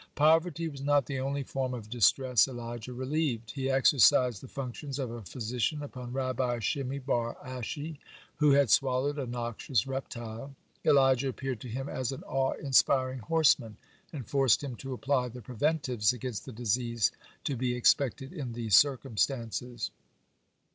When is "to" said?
11.59-11.67, 14.77-14.93, 17.43-17.55